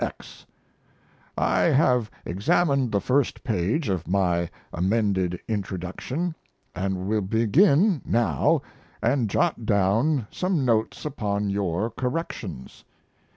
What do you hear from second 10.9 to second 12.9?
upon your corrections.